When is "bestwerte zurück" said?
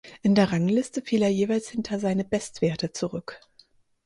2.23-3.39